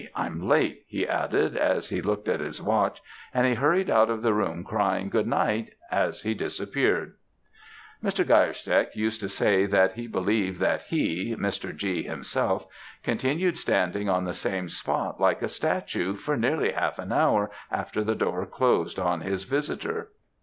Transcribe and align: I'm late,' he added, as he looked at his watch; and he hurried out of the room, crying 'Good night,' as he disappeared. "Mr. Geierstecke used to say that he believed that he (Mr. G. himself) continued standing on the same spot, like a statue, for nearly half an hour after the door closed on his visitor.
I'm 0.15 0.47
late,' 0.47 0.83
he 0.87 1.07
added, 1.07 1.55
as 1.55 1.89
he 1.89 2.01
looked 2.01 2.27
at 2.27 2.39
his 2.39 2.59
watch; 2.59 2.99
and 3.35 3.45
he 3.45 3.53
hurried 3.53 3.87
out 3.87 4.09
of 4.09 4.23
the 4.23 4.33
room, 4.33 4.63
crying 4.63 5.09
'Good 5.09 5.27
night,' 5.27 5.73
as 5.91 6.23
he 6.23 6.33
disappeared. 6.33 7.17
"Mr. 8.03 8.25
Geierstecke 8.25 8.95
used 8.95 9.21
to 9.21 9.29
say 9.29 9.67
that 9.67 9.93
he 9.93 10.07
believed 10.07 10.59
that 10.59 10.81
he 10.81 11.35
(Mr. 11.35 11.75
G. 11.77 12.01
himself) 12.01 12.65
continued 13.03 13.59
standing 13.59 14.09
on 14.09 14.25
the 14.25 14.33
same 14.33 14.69
spot, 14.69 15.21
like 15.21 15.43
a 15.43 15.47
statue, 15.47 16.15
for 16.15 16.35
nearly 16.35 16.71
half 16.71 16.97
an 16.97 17.11
hour 17.11 17.51
after 17.69 18.03
the 18.03 18.15
door 18.15 18.47
closed 18.47 18.97
on 18.97 19.21
his 19.21 19.43
visitor. 19.43 20.11